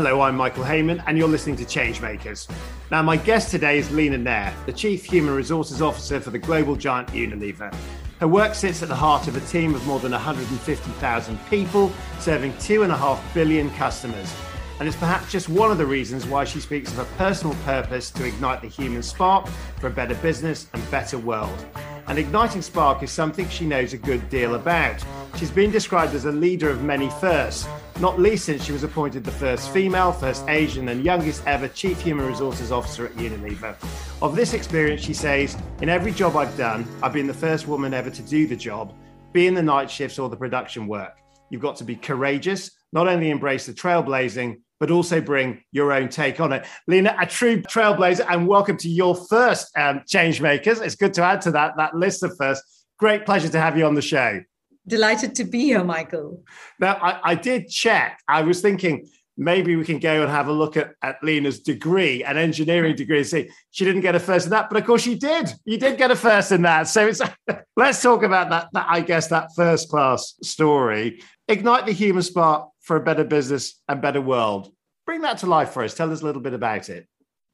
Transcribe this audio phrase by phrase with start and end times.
[0.00, 2.48] Hello, I'm Michael Hayman, and you're listening to Changemakers.
[2.88, 6.76] Now, my guest today is Leena Nair, the Chief Human Resources Officer for the global
[6.76, 7.74] giant Unilever.
[8.20, 11.90] Her work sits at the heart of a team of more than 150,000 people,
[12.20, 14.32] serving 2.5 billion customers.
[14.78, 18.12] And it's perhaps just one of the reasons why she speaks of a personal purpose
[18.12, 19.48] to ignite the human spark
[19.80, 21.66] for a better business and better world.
[22.08, 25.04] And igniting spark is something she knows a good deal about.
[25.36, 27.68] She's been described as a leader of many firsts,
[28.00, 32.00] not least since she was appointed the first female, first Asian, and youngest ever Chief
[32.00, 33.76] Human Resources Officer at Unilever.
[34.22, 37.92] Of this experience, she says, In every job I've done, I've been the first woman
[37.92, 38.94] ever to do the job,
[39.34, 41.18] be in the night shifts or the production work.
[41.50, 46.08] You've got to be courageous, not only embrace the trailblazing, but also bring your own
[46.08, 46.66] take on it.
[46.86, 50.80] Leena, a true trailblazer, and welcome to your first um, Changemakers.
[50.80, 52.62] It's good to add to that, that list of first.
[52.98, 54.40] Great pleasure to have you on the show.
[54.86, 56.42] Delighted to be here, Michael.
[56.80, 58.20] Now, I, I did check.
[58.26, 59.06] I was thinking,
[59.38, 63.18] maybe we can go and have a look at, at Leena's degree, an engineering degree,
[63.18, 65.50] and see she didn't get a first in that, but of course she did.
[65.64, 66.88] You did get a first in that.
[66.88, 67.22] So it's
[67.76, 68.86] let's talk about that, that.
[68.88, 71.22] I guess that first class story.
[71.46, 74.72] Ignite the human spark for a better business and better world.
[75.06, 75.94] Bring that to life for us.
[75.94, 77.06] Tell us a little bit about it.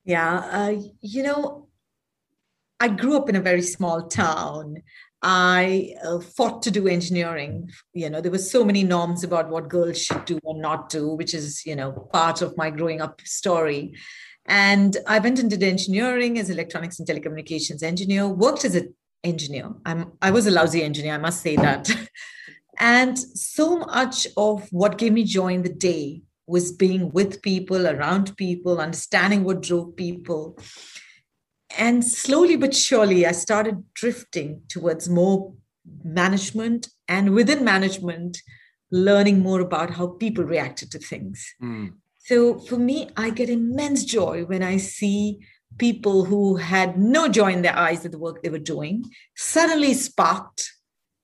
[0.04, 1.68] Yeah, uh, you know,
[2.80, 4.82] I grew up in a very small town.
[5.26, 7.70] I uh, fought to do engineering.
[7.94, 11.08] You know, there were so many norms about what girls should do or not do,
[11.14, 13.94] which is, you know, part of my growing up story.
[14.44, 19.70] And I went and did engineering as electronics and telecommunications engineer, worked as an engineer.
[19.86, 21.90] I'm I was a lousy engineer, I must say that.
[22.78, 27.86] and so much of what gave me joy in the day was being with people,
[27.86, 30.58] around people, understanding what drove people
[31.78, 35.54] and slowly but surely, I started drifting towards more
[36.02, 38.38] management and within management,
[38.90, 41.54] learning more about how people reacted to things.
[41.62, 41.94] Mm.
[42.20, 45.40] So for me, I get immense joy when I see
[45.78, 49.04] people who had no joy in their eyes at the work they were doing
[49.36, 50.72] suddenly sparked,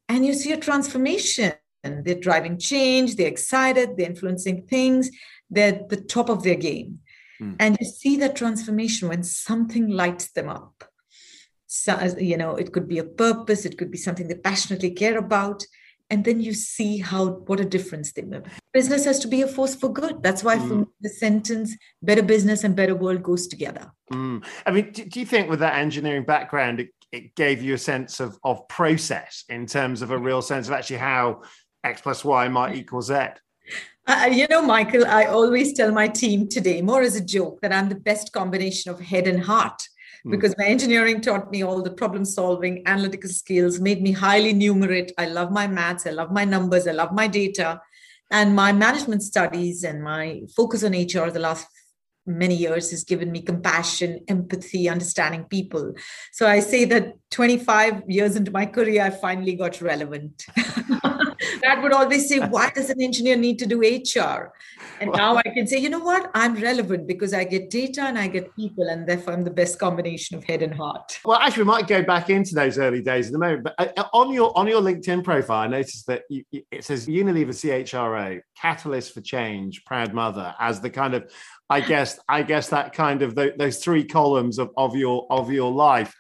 [0.09, 1.53] and you see a transformation.
[1.83, 5.11] They're driving change, they're excited, they're influencing things,
[5.49, 6.99] they're at the top of their game.
[7.41, 7.57] Mm.
[7.59, 10.85] And you see that transformation when something lights them up.
[11.67, 15.19] So, you know, it could be a purpose, it could be something they passionately care
[15.19, 15.65] about.
[16.13, 18.43] And then you see how what a difference they make.
[18.73, 20.25] Business has to be a force for good.
[20.25, 20.69] That's why, mm.
[20.69, 23.93] for me, the sentence "better business and better world" goes together.
[24.13, 24.45] Mm.
[24.67, 27.79] I mean, do, do you think with that engineering background, it, it gave you a
[27.79, 31.43] sense of of process in terms of a real sense of actually how
[31.85, 33.15] X plus Y might equal Z?
[34.07, 37.73] Uh, you know, Michael, I always tell my team today, more as a joke, that
[37.73, 39.83] I'm the best combination of head and heart
[40.25, 40.31] hmm.
[40.31, 45.13] because my engineering taught me all the problem solving, analytical skills, made me highly numerate.
[45.19, 47.81] I love my maths, I love my numbers, I love my data.
[48.33, 51.67] And my management studies and my focus on HR the last
[52.27, 55.95] many years has given me compassion, empathy, understanding people.
[56.33, 60.47] So I say that 25 years into my career, I finally got relevant.
[61.61, 64.53] Dad would always say, Why does an engineer need to do HR?
[65.01, 66.31] And now I can say, you know what?
[66.35, 69.79] I'm relevant because I get data and I get people, and therefore I'm the best
[69.79, 71.19] combination of head and heart.
[71.25, 73.65] Well, actually, we might go back into those early days in a moment.
[73.65, 77.49] But uh, on your on your LinkedIn profile, I noticed that you, it says Unilever
[77.49, 81.31] CHRO, catalyst for change, proud mother, as the kind of,
[81.71, 85.73] I guess, I guess that kind of those three columns of, of your of your
[85.73, 86.15] life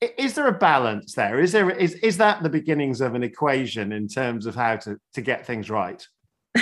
[0.00, 1.40] is there a balance there?
[1.40, 4.98] Is there is is that the beginnings of an equation in terms of how to
[5.14, 6.06] to get things right?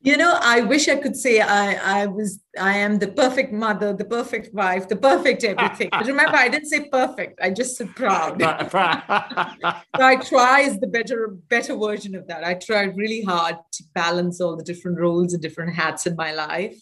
[0.00, 3.92] you know, I wish I could say I I was I am the perfect mother,
[3.92, 5.88] the perfect wife, the perfect everything.
[5.90, 7.40] but remember, I didn't say perfect.
[7.42, 8.40] I just said proud.
[8.40, 12.44] so I try is the better better version of that.
[12.44, 16.32] I tried really hard to balance all the different roles and different hats in my
[16.32, 16.78] life.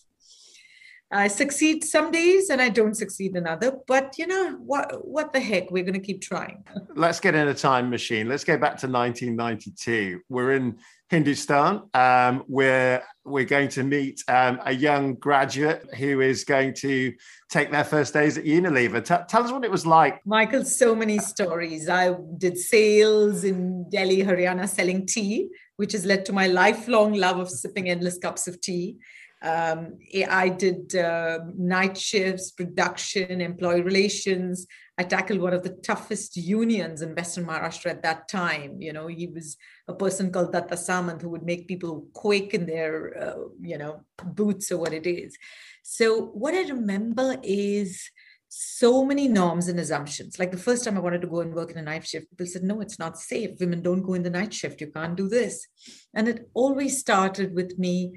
[1.10, 3.76] I succeed some days and I don't succeed another.
[3.87, 5.06] But you know what?
[5.06, 5.70] What the heck?
[5.70, 6.65] We're going to keep trying.
[6.94, 8.28] Let's get in a time machine.
[8.28, 10.20] Let's go back to 1992.
[10.28, 10.78] We're in
[11.10, 11.82] Hindustan.
[11.94, 17.12] Um, we're we're going to meet um, a young graduate who is going to
[17.50, 19.05] take their first days at Unilever.
[19.05, 20.20] T- tell us what it was like.
[20.26, 21.88] Michael, so many stories.
[21.88, 27.38] I did sales in Delhi, Haryana, selling tea, which has led to my lifelong love
[27.38, 28.96] of sipping endless cups of tea.
[29.44, 29.99] Um,
[30.31, 34.67] I did uh, night shifts, production, employee relations.
[34.96, 38.81] I tackled one of the toughest unions in Western Maharashtra at that time.
[38.81, 42.64] You know, he was a person called Datta Samant who would make people quake in
[42.64, 45.37] their, uh, you know, boots or what it is.
[45.82, 48.08] So what I remember is
[48.49, 50.38] so many norms and assumptions.
[50.38, 52.46] Like the first time I wanted to go and work in a night shift, people
[52.46, 53.58] said, no, it's not safe.
[53.61, 54.81] Women don't go in the night shift.
[54.81, 55.67] You can't do this.
[56.14, 58.14] And it always started with me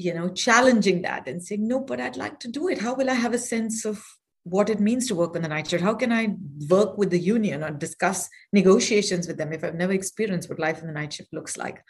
[0.00, 2.78] you know challenging that and saying no but i'd like to do it.
[2.78, 4.02] How will i have a sense of
[4.44, 6.34] what it means to work on the night shift how can i
[6.68, 10.80] work with the union or discuss negotiations with them if i've never experienced what life
[10.80, 11.82] in the night shift looks like?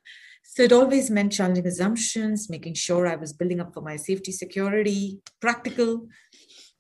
[0.43, 4.32] So it always meant challenging assumptions making sure i was building up for my safety
[4.32, 6.08] security practical.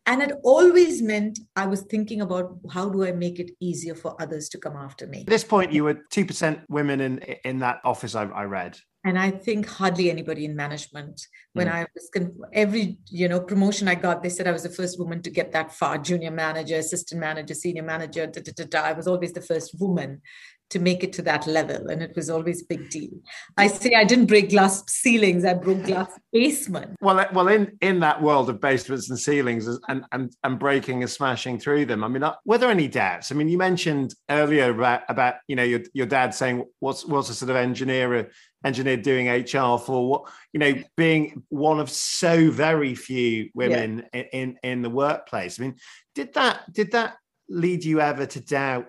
[0.06, 4.20] And it always meant i was thinking about how do i make it easier for
[4.20, 5.20] others to come after me.
[5.20, 9.18] At this point you were 2% women in in that office i, I read and
[9.18, 11.72] i think hardly anybody in management when mm.
[11.72, 12.10] i was
[12.52, 15.52] every you know promotion i got they said i was the first woman to get
[15.52, 18.80] that far junior manager assistant manager senior manager da, da, da, da.
[18.82, 20.20] i was always the first woman
[20.68, 23.10] to make it to that level and it was always big deal
[23.56, 27.98] i say i didn't break glass ceilings i broke glass basement well well in in
[27.98, 32.08] that world of basements and ceilings and and, and breaking and smashing through them i
[32.08, 35.64] mean uh, were there any doubts i mean you mentioned earlier about about you know
[35.64, 38.30] your, your dad saying what's what's a sort of engineer
[38.64, 40.22] engineer doing hr for what
[40.52, 44.20] you know being one of so very few women yeah.
[44.20, 45.74] in, in in the workplace i mean
[46.14, 47.16] did that did that
[47.50, 48.86] lead you ever to doubt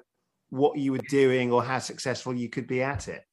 [0.51, 3.23] what you were doing or how successful you could be at it?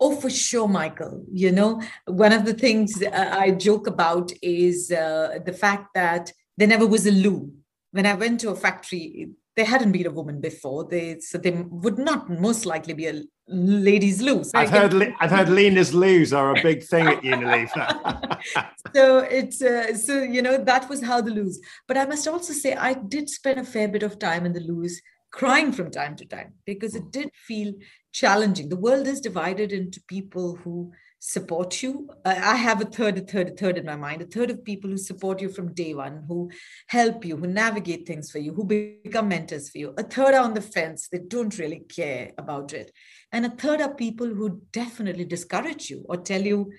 [0.00, 1.24] Oh, for sure, Michael.
[1.32, 6.68] You know, one of the things I joke about is uh, the fact that there
[6.68, 7.52] never was a loo.
[7.90, 10.84] When I went to a factory, there hadn't been a woman before.
[10.84, 14.44] They so they would not most likely be a ladies' loo.
[14.44, 18.40] So I've heard I've heard Leena's loos are a big thing at Unilever.
[18.94, 21.60] so it's uh, so you know that was how the loos.
[21.88, 24.60] But I must also say I did spend a fair bit of time in the
[24.60, 25.02] loos
[25.32, 27.74] crying from time to time because it did feel
[28.12, 28.68] challenging.
[28.68, 32.08] The world is divided into people who support you.
[32.24, 34.90] I have a third, a third, a third in my mind, a third of people
[34.90, 36.50] who support you from day one, who
[36.86, 39.94] help you, who navigate things for you, who become mentors for you.
[39.98, 42.92] A third are on the fence, they don't really care about it.
[43.32, 46.72] And a third are people who definitely discourage you or tell you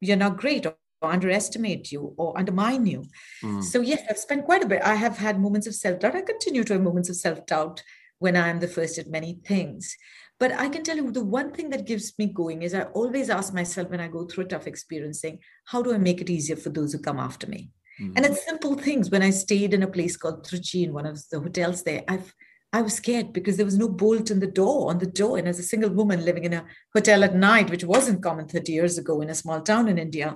[0.00, 3.04] you're not great or underestimate you or undermine you.
[3.42, 3.62] Mm.
[3.62, 4.82] So, yes, I've spent quite a bit.
[4.82, 6.14] I have had moments of self doubt.
[6.14, 7.82] I continue to have moments of self doubt
[8.18, 9.96] when I am the first at many things.
[10.42, 13.30] But I can tell you the one thing that gives me going is I always
[13.30, 16.28] ask myself when I go through a tough experience, saying, How do I make it
[16.28, 17.70] easier for those who come after me?
[18.00, 18.14] Mm.
[18.16, 19.08] And it's simple things.
[19.08, 22.34] When I stayed in a place called Trichy in one of the hotels there, I've
[22.72, 25.38] I was scared because there was no bolt in the door on the door.
[25.38, 28.72] And as a single woman living in a hotel at night, which wasn't common 30
[28.72, 30.34] years ago in a small town in India,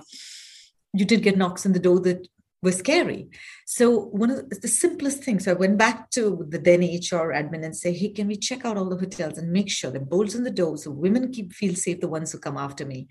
[0.93, 2.25] you did get knocks on the door that
[2.63, 3.29] were scary.
[3.65, 7.63] So one of the simplest things, so I went back to the then HR admin
[7.63, 10.35] and say, hey, can we check out all the hotels and make sure the bolts
[10.35, 13.07] on the doors so women keep feel safe, the ones who come after me.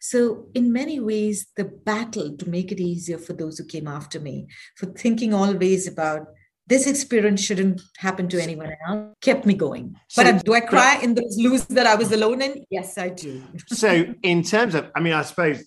[0.00, 4.18] So in many ways, the battle to make it easier for those who came after
[4.18, 6.26] me, for thinking always about
[6.66, 10.98] this experience shouldn't happen to anyone else kept me going so, but do i cry
[11.02, 14.90] in those loos that i was alone in yes i do so in terms of
[14.94, 15.66] i mean i suppose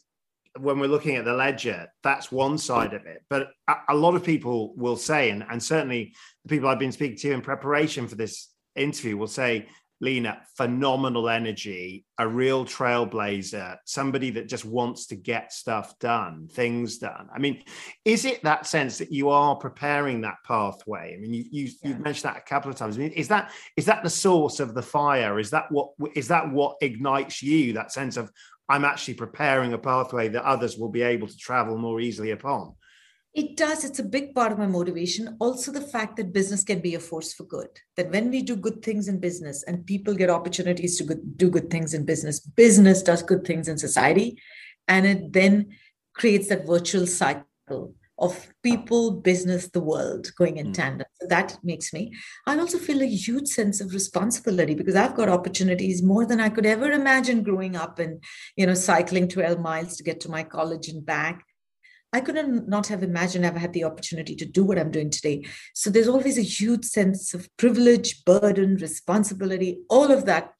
[0.59, 3.23] when we're looking at the ledger, that's one side of it.
[3.29, 6.13] But a, a lot of people will say, and, and certainly
[6.43, 9.67] the people I've been speaking to in preparation for this interview will say,
[10.01, 16.97] Leena, phenomenal energy, a real trailblazer, somebody that just wants to get stuff done, things
[16.97, 17.29] done.
[17.33, 17.63] I mean,
[18.03, 21.13] is it that sense that you are preparing that pathway?
[21.15, 22.97] I mean, you, you have mentioned that a couple of times.
[22.97, 25.39] I mean, is that is that the source of the fire?
[25.39, 27.73] Is that what is that what ignites you?
[27.73, 28.31] That sense of
[28.71, 32.75] I'm actually preparing a pathway that others will be able to travel more easily upon.
[33.33, 33.83] It does.
[33.83, 35.35] It's a big part of my motivation.
[35.39, 37.67] Also, the fact that business can be a force for good.
[37.97, 41.69] That when we do good things in business and people get opportunities to do good
[41.69, 44.41] things in business, business does good things in society.
[44.87, 45.71] And it then
[46.13, 50.73] creates that virtual cycle of people, business, the world going in mm.
[50.73, 51.07] tandem.
[51.19, 52.13] So that makes me.
[52.45, 56.49] I also feel a huge sense of responsibility because I've got opportunities more than I
[56.49, 58.23] could ever imagine growing up and,
[58.55, 61.43] you know, cycling 12 miles to get to my college and back.
[62.13, 65.45] I couldn't not have imagined I've had the opportunity to do what I'm doing today.
[65.73, 70.51] So there's always a huge sense of privilege, burden, responsibility, all of that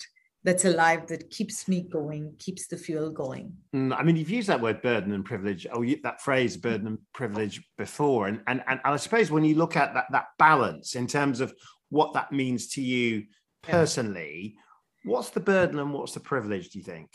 [0.44, 3.54] that's alive that keeps me going keeps the fuel going.
[3.76, 6.88] Mm, i mean you've used that word burden and privilege or oh, that phrase burden
[6.88, 8.28] and privilege before.
[8.28, 11.54] And, and and i suppose when you look at that that balance in terms of
[11.90, 13.24] what that means to you
[13.62, 15.12] personally yeah.
[15.12, 17.10] what's the burden and what's the privilege do you think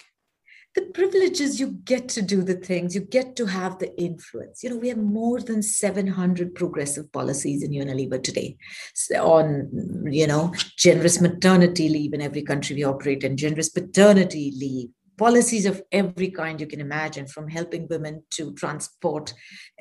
[0.76, 4.62] the privileges you get to do the things you get to have the influence.
[4.62, 8.56] You know we have more than 700 progressive policies in unilever today.
[9.18, 9.68] On
[10.10, 15.66] you know generous maternity leave in every country we operate in generous paternity leave policies
[15.66, 19.34] of every kind you can imagine, from helping women to transport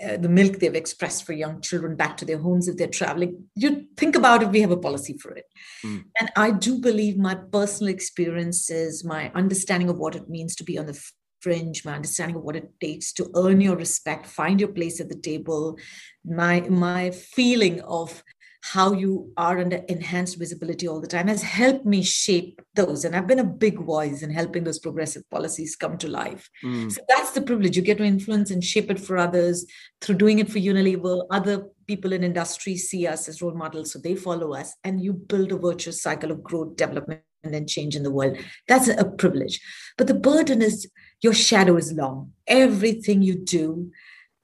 [0.03, 3.45] uh, the milk they've expressed for young children back to their homes if they're traveling.
[3.55, 5.45] You think about it, we have a policy for it.
[5.85, 6.05] Mm.
[6.19, 10.77] And I do believe my personal experiences, my understanding of what it means to be
[10.77, 10.99] on the
[11.41, 15.09] fringe, my understanding of what it takes to earn your respect, find your place at
[15.09, 15.77] the table,
[16.25, 18.23] my my feeling of
[18.71, 23.05] how you are under enhanced visibility all the time has helped me shape those.
[23.05, 26.49] And I've been a big voice in helping those progressive policies come to life.
[26.63, 26.91] Mm.
[26.91, 27.77] So that's the privilege.
[27.77, 29.67] You get to influence and shape it for others
[30.01, 31.27] through doing it for Unilever.
[31.29, 34.73] Other people in industry see us as role models, so they follow us.
[34.83, 38.35] And you build a virtuous cycle of growth, development, and change in the world.
[38.67, 39.61] That's a privilege.
[39.95, 40.89] But the burden is
[41.21, 42.31] your shadow is long.
[42.47, 43.91] Everything you do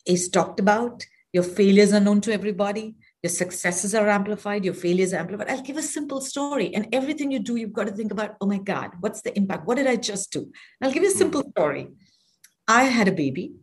[0.05, 1.07] is talked about.
[1.33, 5.49] Your failures are known to everybody your successes are amplified, your failures are amplified.
[5.49, 6.73] I'll give a simple story.
[6.73, 9.67] And everything you do, you've got to think about, oh my God, what's the impact?
[9.67, 10.51] What did I just do?
[10.81, 11.19] I'll give you a hmm.
[11.19, 11.89] simple story.
[12.67, 13.53] I had a baby.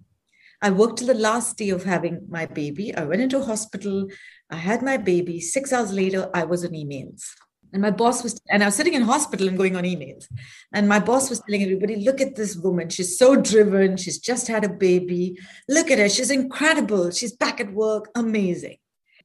[0.60, 2.94] I worked till the last day of having my baby.
[2.94, 4.08] I went into hospital.
[4.50, 5.40] I had my baby.
[5.40, 7.24] Six hours later, I was on emails.
[7.72, 10.26] And my boss was, and I was sitting in hospital and going on emails.
[10.72, 12.88] And my boss was telling everybody, look at this woman.
[12.88, 13.96] She's so driven.
[13.96, 15.38] She's just had a baby.
[15.68, 16.08] Look at her.
[16.08, 17.10] She's incredible.
[17.10, 18.08] She's back at work.
[18.14, 18.78] Amazing.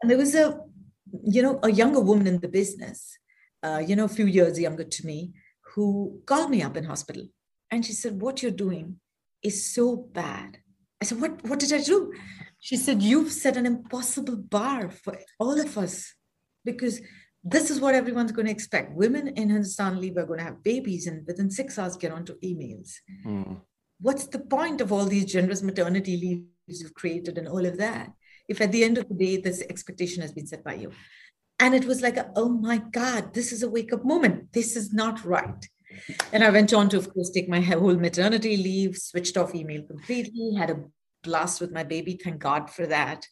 [0.03, 0.59] And there was a,
[1.23, 3.17] you know, a younger woman in the business,
[3.63, 5.31] uh, you know, a few years younger to me,
[5.73, 7.23] who called me up in hospital.
[7.71, 8.97] And she said, What you're doing
[9.41, 10.57] is so bad.
[11.01, 12.11] I said, What, what did I do?
[12.59, 16.13] She said, You've set an impossible bar for all of us
[16.65, 16.99] because
[17.41, 18.93] this is what everyone's going to expect.
[18.93, 22.37] Women in Hindustan Lever are going to have babies and within six hours get onto
[22.41, 22.91] emails.
[23.25, 23.61] Mm.
[24.01, 28.11] What's the point of all these generous maternity leaves you've created and all of that?
[28.47, 30.91] If at the end of the day this expectation has been set by you.
[31.59, 34.53] And it was like a, oh my god this is a wake up moment.
[34.53, 35.67] This is not right.
[36.31, 39.83] And i went on to of course take my whole maternity leave switched off email
[39.83, 40.83] completely had a
[41.23, 42.19] blast with my baby.
[42.21, 43.25] Thank god for that.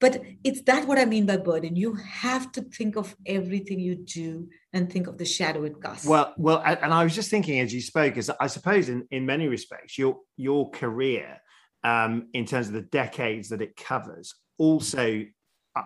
[0.00, 1.74] But it's that what i mean by burden.
[1.74, 6.06] You have to think of everything you do and think of the shadow it casts.
[6.06, 9.26] Well well and i was just thinking as you spoke is i suppose in, in
[9.26, 11.38] many respects your your career
[11.84, 15.24] um, in terms of the decades that it covers also,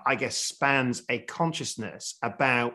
[0.06, 2.74] I guess, spans a consciousness about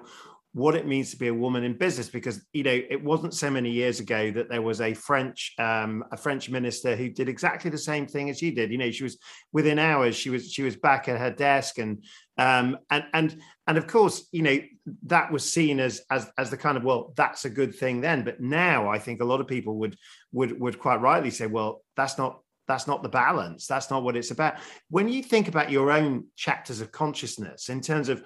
[0.57, 3.47] what it means to be a woman in business because you know it wasn't so
[3.47, 7.69] many years ago that there was a french um, a french minister who did exactly
[7.69, 8.71] the same thing as you did.
[8.71, 9.19] You know she was
[9.53, 12.03] within hours she was she was back at her desk and
[12.39, 14.57] um, and and and of course you know
[15.03, 18.23] that was seen as as as the kind of well that's a good thing then.
[18.23, 19.95] But now i think a lot of people would
[20.31, 23.67] would would quite rightly say well that's not that's not the balance.
[23.67, 24.55] That's not what it's about.
[24.89, 28.23] When you think about your own chapters of consciousness in terms of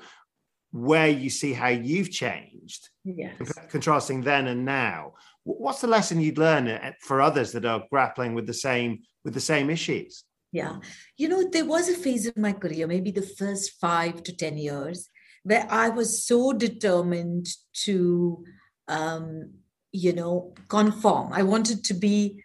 [0.71, 3.35] where you see how you've changed yes.
[3.69, 5.11] contrasting then and now
[5.43, 9.33] what's the lesson you'd learn uh, for others that are grappling with the same with
[9.33, 10.23] the same issues?
[10.53, 10.77] Yeah.
[11.17, 14.57] You know there was a phase of my career maybe the first 5 to 10
[14.57, 15.09] years
[15.43, 18.45] where i was so determined to
[18.87, 19.51] um
[19.91, 21.33] you know conform.
[21.33, 22.43] I wanted to be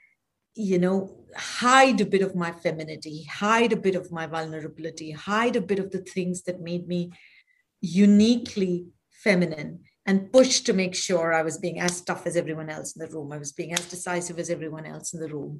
[0.55, 5.57] you know hide a bit of my femininity, hide a bit of my vulnerability, hide
[5.57, 7.13] a bit of the things that made me
[7.81, 12.95] uniquely feminine and push to make sure I was being as tough as everyone else
[12.95, 13.33] in the room.
[13.33, 15.59] I was being as decisive as everyone else in the room.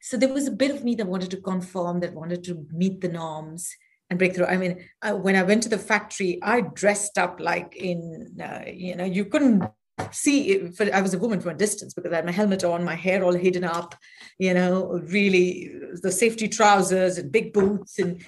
[0.00, 3.00] So there was a bit of me that wanted to conform, that wanted to meet
[3.00, 3.70] the norms
[4.10, 4.46] and break through.
[4.46, 8.64] I mean, uh, when I went to the factory, I dressed up like in, uh,
[8.66, 9.64] you know, you couldn't
[10.12, 12.94] see I was a woman from a distance because I had my helmet on, my
[12.94, 13.94] hair all hidden up,
[14.38, 17.98] you know, really the safety trousers and big boots.
[17.98, 18.24] And,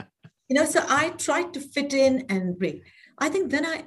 [0.48, 2.84] you know, so I tried to fit in and break.
[3.18, 3.84] I think then I,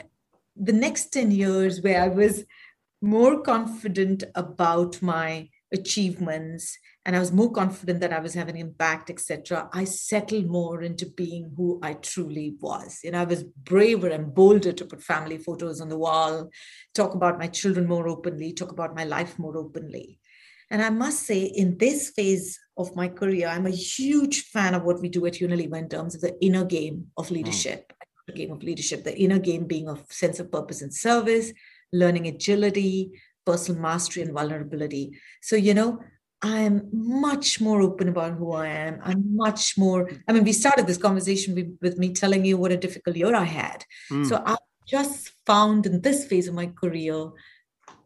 [0.55, 2.45] the next 10 years where I was
[3.01, 9.09] more confident about my achievements and I was more confident that I was having impact,
[9.09, 9.69] etc.
[9.73, 12.99] I settled more into being who I truly was.
[13.03, 16.49] You know, I was braver and bolder to put family photos on the wall,
[16.93, 20.19] talk about my children more openly, talk about my life more openly.
[20.71, 24.83] And I must say, in this phase of my career, I'm a huge fan of
[24.83, 27.35] what we do at Unilever in terms of the inner game of hmm.
[27.35, 27.91] leadership.
[27.91, 28.05] Mm.
[28.27, 31.51] The game of leadership, the inner game being a sense of purpose and service,
[31.91, 33.11] learning agility,
[33.45, 35.19] personal mastery, and vulnerability.
[35.41, 35.99] So, you know,
[36.43, 38.99] I'm much more open about who I am.
[39.01, 42.77] I'm much more, I mean, we started this conversation with, me telling you what a
[42.77, 43.85] difficult year I had.
[44.11, 44.27] Mm.
[44.27, 47.29] So I just found in this phase of my career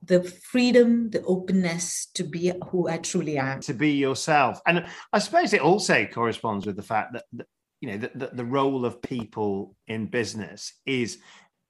[0.04, 3.60] the freedom, the openness to be who I truly am.
[3.62, 4.62] To be yourself.
[4.68, 7.48] And I suppose it also corresponds with the fact that, that
[7.82, 11.18] you know, that the, the role of people in business is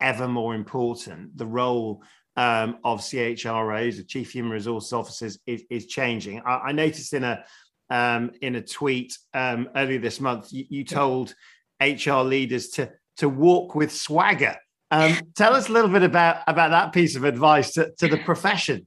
[0.01, 1.37] ever more important.
[1.37, 2.03] The role
[2.37, 6.41] um, of CHROs, the Chief Human Resources Officers, is, is changing.
[6.45, 7.43] I, I, noticed in a
[7.89, 11.33] um, in a tweet um, earlier this month, you, you, told
[11.81, 14.55] HR leaders to to walk with swagger.
[14.91, 18.17] Um, tell us a little bit about about that piece of advice to, to the
[18.17, 18.85] profession.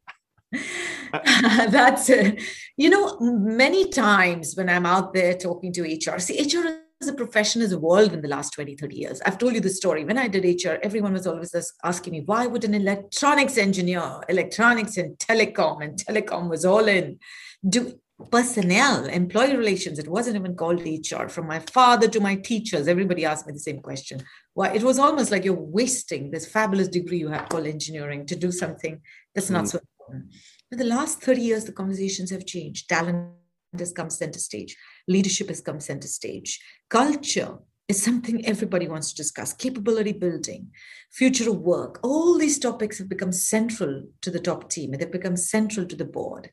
[1.13, 2.41] That's, it.
[2.77, 7.13] you know, many times when I'm out there talking to HR, see, HR as a
[7.15, 9.21] profession has evolved in the last 20, 30 years.
[9.25, 10.05] I've told you the story.
[10.05, 14.99] When I did HR, everyone was always asking me, why would an electronics engineer, electronics
[14.99, 17.19] and telecom, and telecom was all in,
[17.67, 17.99] do
[18.31, 21.29] personnel, employee relations, it wasn't even called HR.
[21.29, 24.23] From my father to my teachers, everybody asked me the same question.
[24.53, 24.73] Why?
[24.75, 28.53] It was almost like you're wasting this fabulous degree you have called engineering to do
[28.53, 29.01] something
[29.35, 29.69] that's not mm.
[29.69, 30.35] so important.
[30.69, 32.91] But the last 30 years, the conversations have changed.
[32.91, 33.31] Talent
[33.79, 37.59] has come center stage, leadership has come center stage, culture
[37.89, 40.71] is something everybody wants to discuss, capability building,
[41.11, 41.99] future of work.
[42.03, 45.97] All these topics have become central to the top team and they've become central to
[45.97, 46.51] the board.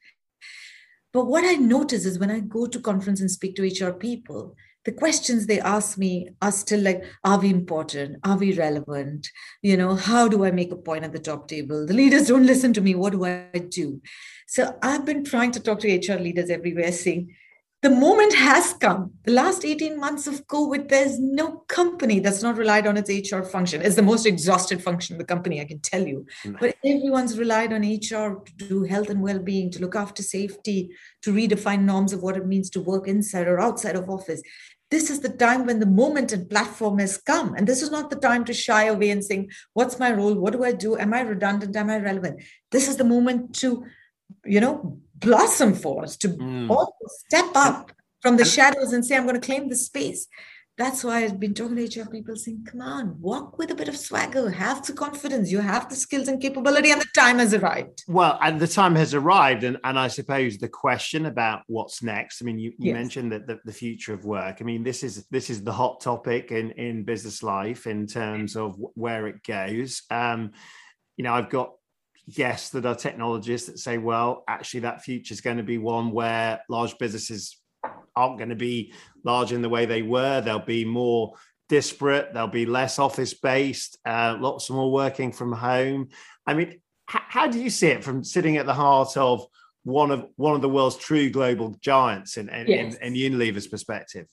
[1.14, 4.56] But what I notice is when I go to conference and speak to HR people,
[4.88, 9.30] the questions they ask me are still like are we important are we relevant
[9.62, 12.46] you know how do i make a point at the top table the leaders don't
[12.46, 14.02] listen to me what do i do
[14.48, 17.30] so i've been trying to talk to hr leaders everywhere saying
[17.84, 19.12] the moment has come.
[19.26, 23.44] The last 18 months of COVID, there's no company that's not relied on its HR
[23.44, 23.84] function.
[23.84, 26.26] It's the most exhausted function in the company, I can tell you.
[26.44, 26.60] Mm.
[26.60, 30.90] But everyone's relied on HR to do health and well being, to look after safety,
[31.22, 34.42] to redefine norms of what it means to work inside or outside of office
[34.90, 37.54] this is the time when the moment and platform has come.
[37.56, 40.36] And this is not the time to shy away and saying, What's my role?
[40.36, 40.98] What do I do?
[40.98, 41.76] Am I redundant?
[41.76, 42.42] Am I relevant?
[42.72, 43.86] This is the moment to,
[44.46, 46.70] you know, blossom for us, to mm.
[46.70, 46.94] also
[47.28, 47.92] step up
[48.22, 50.28] from the shadows and say, I'm going to claim the space
[50.78, 53.88] that's why I've been talking to HR people saying, come on, walk with a bit
[53.88, 57.56] of swagger, have the confidence, you have the skills and capability, and the time has
[57.56, 58.04] arrived.
[58.08, 59.64] Well, and the time has arrived.
[59.64, 62.44] And, and I suppose the question about what's next.
[62.44, 62.94] I mean, you, you yes.
[62.94, 64.58] mentioned that the, the, future of work.
[64.60, 68.56] I mean, this is this is the hot topic in, in business life in terms
[68.56, 70.04] of where it goes.
[70.12, 70.52] Um,
[71.16, 71.74] you know, I've got
[72.32, 76.12] guests that are technologists that say, well, actually, that future is going to be one
[76.12, 77.60] where large businesses
[78.18, 78.94] aren't going to be
[79.24, 80.42] large in the way they were.
[80.42, 81.36] They'll be more
[81.70, 82.34] disparate.
[82.34, 83.98] They'll be less office based.
[84.06, 86.10] Uh, lots more working from home.
[86.46, 86.70] I mean,
[87.14, 89.46] h- how do you see it from sitting at the heart of
[89.84, 92.96] one of one of the world's true global giants in in, yes.
[92.96, 94.28] in, in Unilever's perspective?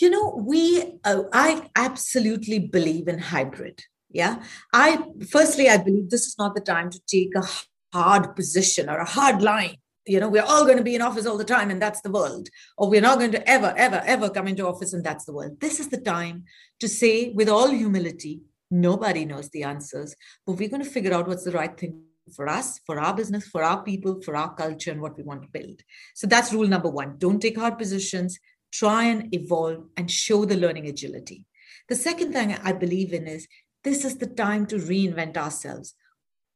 [0.00, 0.60] You know, we
[1.04, 3.82] uh, I absolutely believe in hybrid.
[4.10, 7.44] Yeah, I firstly I believe this is not the time to take a
[7.92, 11.26] hard position or a hard line you know we're all going to be in office
[11.26, 12.48] all the time and that's the world.
[12.76, 15.60] Or we're not going to ever ever ever come into office and that's the world.
[15.60, 16.44] This is the time
[16.80, 18.40] to say with all humility
[18.72, 20.14] nobody knows the answers
[20.46, 22.00] but we're going to figure out what's the right thing
[22.36, 25.42] for us for our business for our people for our culture and what we want
[25.42, 25.80] to build.
[26.14, 27.16] So that's rule number one.
[27.18, 28.38] Don't take hard positions.
[28.72, 31.46] Try and evolve and show the learning agility.
[31.88, 33.48] The second thing i believe in is
[33.82, 35.94] this is the time to reinvent ourselves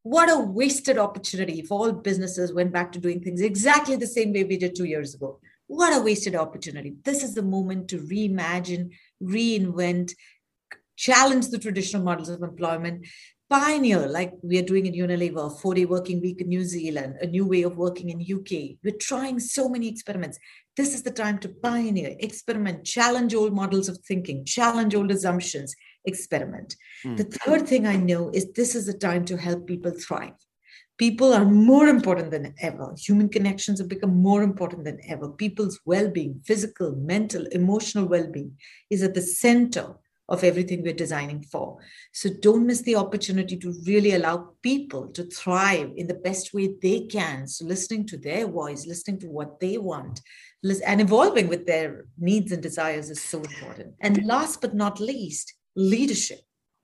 [0.04, 4.34] what a wasted opportunity if all businesses went back to doing things exactly the same
[4.34, 5.40] way we did two years ago.
[5.66, 6.94] What a wasted opportunity.
[7.04, 8.90] This is the moment to reimagine,
[9.22, 10.12] reinvent,
[10.96, 13.06] challenge the traditional models of employment,
[13.48, 17.26] pioneer, like we are doing in Unilever, a four-day working week in New Zealand, a
[17.26, 18.76] new way of working in UK.
[18.84, 20.38] We're trying so many experiments.
[20.76, 25.74] This is the time to pioneer, experiment, challenge old models of thinking, challenge old assumptions,
[26.04, 26.76] experiment.
[27.04, 27.16] Mm.
[27.16, 30.34] The third thing I know is this is a time to help people thrive.
[30.96, 32.94] People are more important than ever.
[32.96, 35.28] Human connections have become more important than ever.
[35.28, 38.56] People's well being, physical, mental, emotional well being,
[38.90, 39.96] is at the center
[40.28, 41.78] of everything we're designing for.
[42.12, 46.74] So don't miss the opportunity to really allow people to thrive in the best way
[46.80, 47.46] they can.
[47.46, 50.20] So listening to their voice, listening to what they want,
[50.86, 53.94] and evolving with their needs and desires is so important.
[54.00, 56.40] And last but not least, leadership.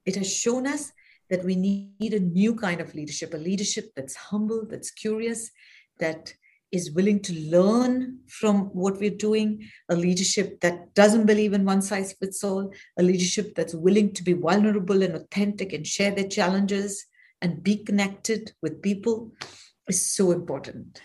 [0.06, 0.92] It has shown us
[1.28, 5.50] that we need a new kind of leadership, a leadership that's humble, that's curious,
[5.98, 6.34] that
[6.72, 11.82] is willing to learn from what we're doing, a leadership that doesn't believe in one
[11.82, 16.28] size fits all, a leadership that's willing to be vulnerable and authentic and share their
[16.28, 17.06] challenges
[17.42, 19.32] and be connected with people
[19.88, 21.00] is so important.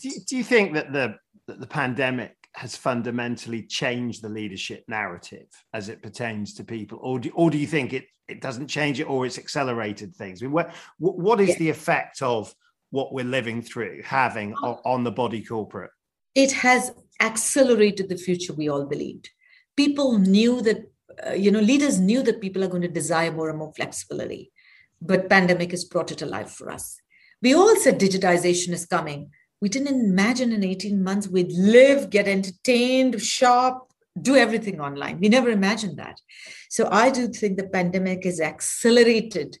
[0.00, 1.16] Do you, do you think that the
[1.48, 7.18] that the pandemic has fundamentally changed the leadership narrative as it pertains to people, or
[7.18, 10.42] do, or do you think it it doesn't change it, or it's accelerated things?
[10.42, 11.58] I mean, what what is yeah.
[11.58, 12.54] the effect of
[12.90, 15.90] what we're living through having on, on the body corporate?
[16.34, 19.30] It has accelerated the future we all believed.
[19.76, 20.90] People knew that
[21.26, 24.52] uh, you know leaders knew that people are going to desire more and more flexibility,
[25.00, 26.98] but pandemic has brought it alive for us.
[27.40, 29.30] We all said digitization is coming
[29.62, 35.20] we didn't imagine in 18 months we'd live, get entertained, shop, do everything online.
[35.20, 36.20] We never imagined that.
[36.68, 39.56] So I do think the pandemic has accelerated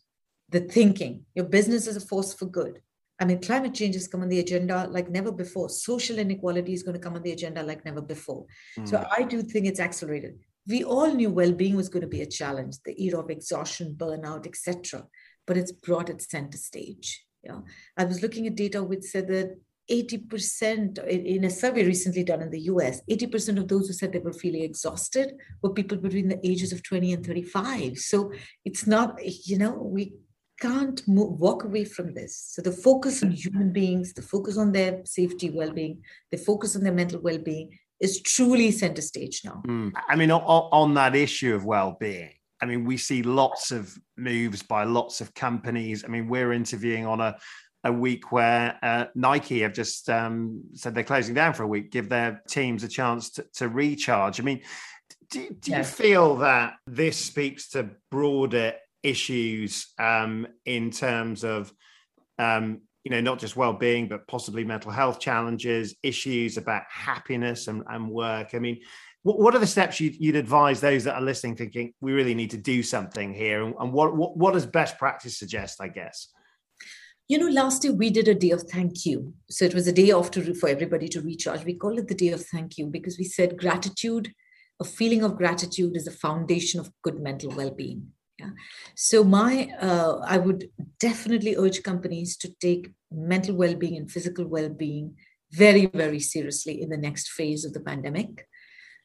[0.50, 1.24] the thinking.
[1.36, 2.82] Your business is a force for good.
[3.20, 5.68] I mean, climate change has come on the agenda like never before.
[5.68, 8.44] Social inequality is going to come on the agenda like never before.
[8.76, 8.88] Mm.
[8.88, 10.34] So I do think it's accelerated.
[10.66, 14.48] We all knew well-being was going to be a challenge, the era of exhaustion, burnout,
[14.48, 15.06] etc.
[15.46, 17.24] But it's brought it center stage.
[17.44, 17.60] Yeah,
[17.96, 19.56] I was looking at data which said that
[19.90, 24.18] 80% in a survey recently done in the US, 80% of those who said they
[24.18, 27.98] were feeling exhausted were people between the ages of 20 and 35.
[27.98, 28.32] So
[28.64, 30.14] it's not, you know, we
[30.60, 32.36] can't move, walk away from this.
[32.50, 36.84] So the focus on human beings, the focus on their safety, well-being, the focus on
[36.84, 39.62] their mental well-being is truly center stage now.
[39.66, 39.92] Mm.
[40.08, 44.62] I mean, on, on that issue of well-being, I mean, we see lots of moves
[44.62, 46.04] by lots of companies.
[46.04, 47.36] I mean, we're interviewing on a
[47.84, 51.90] a week where uh, Nike have just um, said they're closing down for a week,
[51.90, 54.40] give their teams a chance to, to recharge.
[54.40, 54.62] I mean,
[55.30, 61.72] do, do you feel that this speaks to broader issues um, in terms of
[62.38, 67.82] um, you know not just well-being but possibly mental health challenges issues about happiness and,
[67.88, 68.54] and work?
[68.54, 68.80] I mean
[69.24, 72.34] what, what are the steps you'd, you'd, advise those that are listening thinking we really
[72.34, 75.86] need to do something here and, and what, what, what does best practice suggest i
[75.86, 76.28] guess
[77.28, 79.34] you know last year we did a day of thank you.
[79.48, 81.64] So it was a day off to, for everybody to recharge.
[81.64, 84.32] We call it the day of thank you because we said gratitude
[84.82, 88.08] a feeling of gratitude is the foundation of good mental well-being.
[88.38, 88.50] Yeah.
[88.96, 95.14] So my, uh, I would definitely urge companies to take mental well-being and physical well-being
[95.52, 98.48] very, very seriously in the next phase of the pandemic,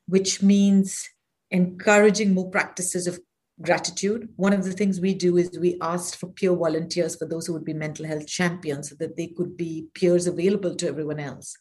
[0.08, 1.08] which means
[1.52, 3.20] encouraging more practices of
[3.62, 4.30] gratitude.
[4.36, 7.54] One of the things we do is we asked for peer volunteers for those who
[7.54, 11.56] would be mental health champions so that they could be peers available to everyone else.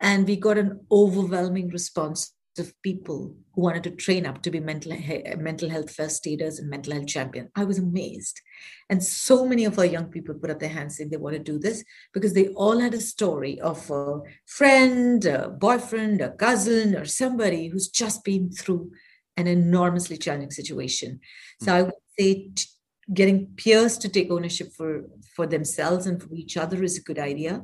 [0.00, 4.60] And we got an overwhelming response of people who wanted to train up to be
[4.60, 4.96] mental,
[5.38, 7.50] mental health first aiders and mental health champion.
[7.56, 8.40] I was amazed.
[8.88, 11.42] And so many of our young people put up their hands saying they want to
[11.42, 16.94] do this because they all had a story of a friend, a boyfriend, a cousin,
[16.94, 18.92] or somebody who's just been through
[19.36, 21.20] an enormously challenging situation.
[21.60, 21.76] So mm-hmm.
[21.76, 22.64] I would say t-
[23.12, 27.18] getting peers to take ownership for, for themselves and for each other is a good
[27.18, 27.62] idea.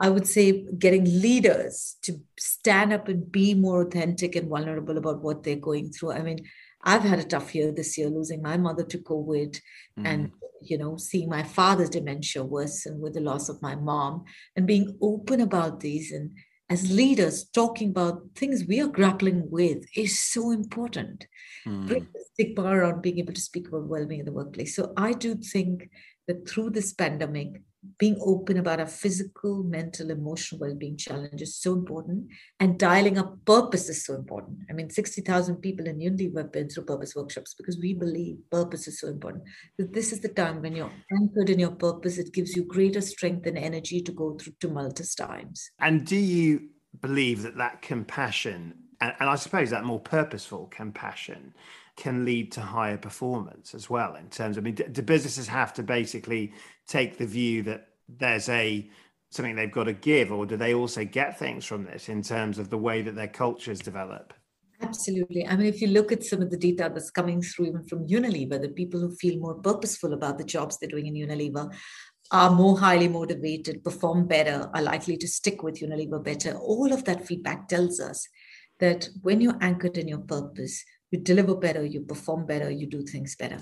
[0.00, 5.22] I would say getting leaders to stand up and be more authentic and vulnerable about
[5.22, 6.12] what they're going through.
[6.12, 6.46] I mean,
[6.84, 9.60] I've had a tough year this year, losing my mother to COVID
[9.98, 10.06] mm.
[10.06, 10.30] and,
[10.62, 14.96] you know, seeing my father's dementia worsen with the loss of my mom and being
[15.02, 16.30] open about these and
[16.70, 21.26] as leaders talking about things we are grappling with is so important.
[21.66, 21.86] Mm.
[21.86, 24.76] Bring the stigma around being able to speak about well-being in the workplace.
[24.76, 25.88] So I do think
[26.26, 27.62] that through this pandemic,
[27.98, 32.26] being open about our physical, mental, emotional well-being challenge is so important,
[32.58, 34.58] and dialing up purpose is so important.
[34.68, 38.36] I mean, sixty thousand people in Unilever have been through purpose workshops because we believe
[38.50, 39.44] purpose is so important.
[39.78, 43.00] That this is the time when you're anchored in your purpose; it gives you greater
[43.00, 45.70] strength and energy to go through tumultuous times.
[45.78, 51.54] And do you believe that that compassion, and, and I suppose that more purposeful compassion,
[51.98, 55.74] can lead to higher performance as well in terms of, I mean, do businesses have
[55.74, 56.52] to basically
[56.86, 58.88] take the view that there's a
[59.30, 62.58] something they've got to give or do they also get things from this in terms
[62.58, 64.32] of the way that their cultures develop?
[64.80, 65.44] Absolutely.
[65.46, 68.06] I mean if you look at some of the data that's coming through even from
[68.06, 71.70] unilever the people who feel more purposeful about the jobs they're doing in unilever
[72.30, 76.54] are more highly motivated perform better are likely to stick with unilever better.
[76.54, 78.26] All of that feedback tells us
[78.78, 83.02] that when you're anchored in your purpose you deliver better you perform better you do
[83.02, 83.58] things better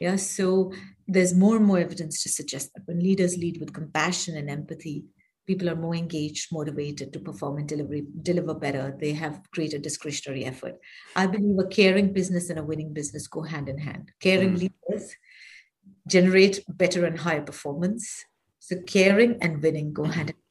[0.00, 0.72] yeah, so
[1.08, 5.04] there's more and more evidence to suggest that when leaders lead with compassion and empathy,
[5.46, 8.96] people are more engaged, motivated to perform and deliver, deliver better.
[9.00, 10.78] They have greater discretionary effort.
[11.16, 14.12] I believe a caring business and a winning business go hand in hand.
[14.20, 14.70] Caring mm.
[14.88, 15.16] leaders
[16.06, 18.24] generate better and higher performance.
[18.60, 20.47] So caring and winning go hand in hand.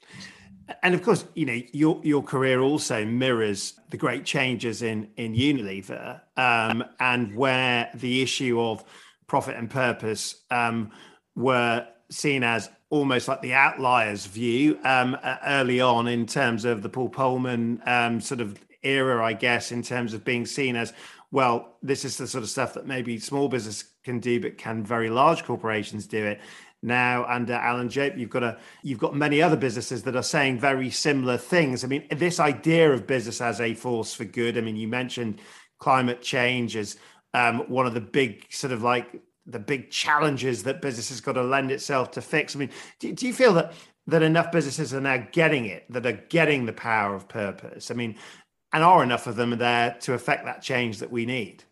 [0.83, 5.33] And of course, you know your your career also mirrors the great changes in in
[5.33, 8.83] Unilever, um, and where the issue of
[9.27, 10.91] profit and purpose um,
[11.35, 16.89] were seen as almost like the outliers view um, early on in terms of the
[16.89, 20.93] Paul Polman um, sort of era, I guess, in terms of being seen as
[21.31, 21.75] well.
[21.83, 25.09] This is the sort of stuff that maybe small business can do, but can very
[25.09, 26.39] large corporations do it?
[26.83, 30.59] Now under Alan Jope, you've got a you've got many other businesses that are saying
[30.59, 31.83] very similar things.
[31.83, 34.57] I mean, this idea of business as a force for good.
[34.57, 35.41] I mean, you mentioned
[35.79, 36.97] climate change as
[37.33, 41.33] um, one of the big sort of like the big challenges that business has got
[41.33, 42.55] to lend itself to fix.
[42.55, 43.73] I mean, do, do you feel that
[44.07, 47.89] that enough businesses are now getting it, that are getting the power of purpose?
[47.89, 48.15] I mean,
[48.71, 51.63] and are enough of them there to affect that change that we need?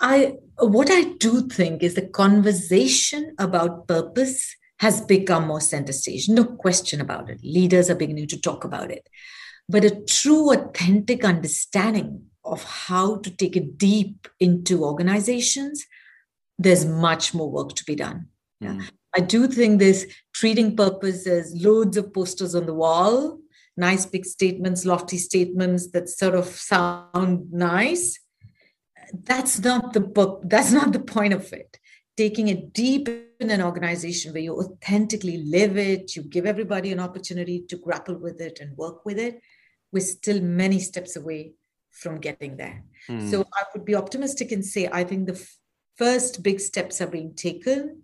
[0.00, 6.28] I what I do think is the conversation about purpose has become more center stage.
[6.28, 7.40] No question about it.
[7.42, 9.06] Leaders are beginning to talk about it.
[9.68, 15.84] But a true, authentic understanding of how to take it deep into organizations,
[16.58, 18.28] there's much more work to be done.
[18.60, 18.76] Yeah.
[18.76, 18.90] Mm.
[19.16, 23.38] I do think this treating purpose as loads of posters on the wall,
[23.76, 28.18] nice big statements, lofty statements that sort of sound nice.
[29.12, 31.78] That's not the book that's not the point of it.
[32.16, 33.08] Taking it deep
[33.40, 38.16] in an organization where you authentically live it, you give everybody an opportunity to grapple
[38.16, 39.40] with it and work with it,
[39.92, 41.54] we're still many steps away
[41.90, 42.84] from getting there.
[43.08, 43.30] Mm.
[43.30, 45.56] So I would be optimistic and say I think the f-
[45.96, 48.02] first big steps are being taken,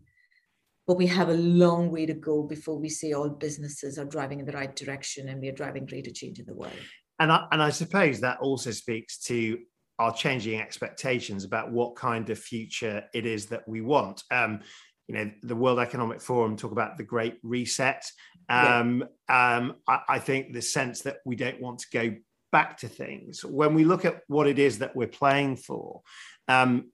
[0.86, 4.40] but we have a long way to go before we say all businesses are driving
[4.40, 6.72] in the right direction and we are driving greater change in the world.
[7.18, 9.58] And I, and I suppose that also speaks to
[9.98, 14.22] our changing expectations about what kind of future it is that we want.
[14.30, 14.61] Um,
[15.09, 18.04] you know, the World Economic Forum talk about the Great Reset.
[18.48, 19.56] Um, yeah.
[19.56, 22.16] um, I, I, think the sense that we don't want to go
[22.52, 23.44] back to things.
[23.44, 26.02] When we look at what it is that we're playing for,
[26.48, 26.90] um,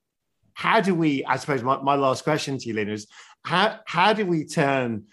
[0.55, 1.25] how do we?
[1.25, 3.07] I suppose my, my last question to you, Leena, is
[3.45, 5.05] how how do we turn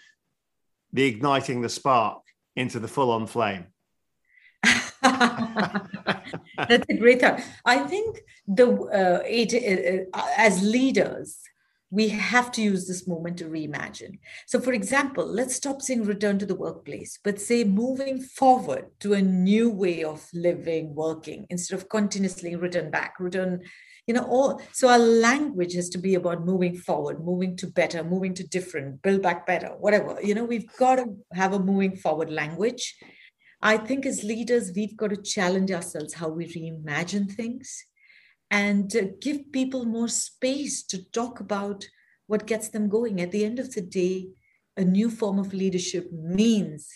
[0.92, 2.22] the igniting the spark
[2.56, 3.66] into the full-on flame?
[5.02, 7.40] That's a great thought.
[7.64, 11.38] I think the uh, it, uh, as leaders,
[11.90, 14.18] we have to use this moment to reimagine.
[14.46, 19.14] So, for example, let's stop saying return to the workplace, but say moving forward to
[19.14, 23.62] a new way of living, working, instead of continuously return back, return,
[24.06, 24.60] you know, all.
[24.72, 29.02] So, our language has to be about moving forward, moving to better, moving to different,
[29.02, 30.18] build back better, whatever.
[30.22, 32.96] You know, we've got to have a moving forward language.
[33.62, 37.84] I think as leaders, we've got to challenge ourselves how we reimagine things
[38.50, 41.86] and give people more space to talk about
[42.26, 43.20] what gets them going.
[43.20, 44.28] At the end of the day,
[44.76, 46.88] a new form of leadership means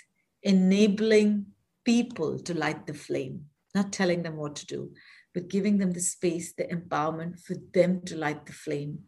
[0.43, 1.47] enabling
[1.85, 4.93] people to light the flame, not telling them what to do,
[5.35, 9.01] but giving them the space, the empowerment for them to light the flame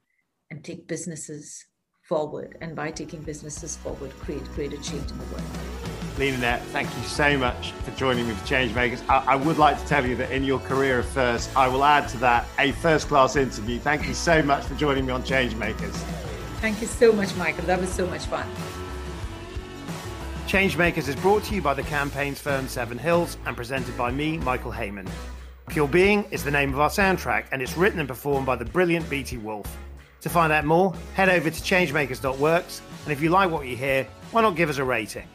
[0.50, 1.64] and take businesses
[2.02, 2.58] forward.
[2.60, 5.75] And by taking businesses forward, create greater change in the world.
[6.18, 9.06] Leena Nair, thank you so much for joining me for Changemakers.
[9.06, 11.84] I, I, would like to tell you that in your career of first, I will
[11.84, 13.78] add to that a first class interview.
[13.78, 15.92] Thank you so much for joining me on Changemakers.
[16.60, 17.64] Thank you so much, Michael.
[17.64, 18.48] That was so much fun.
[20.46, 24.38] Changemakers is brought to you by the campaigns firm Seven Hills and presented by me,
[24.38, 25.06] Michael Hayman.
[25.68, 28.64] Pure Being is the name of our soundtrack and it's written and performed by the
[28.64, 29.66] brilliant BT Wolf.
[30.22, 34.06] To find out more, head over to changemakers.works and if you like what you hear,
[34.30, 35.28] why not give us a rating?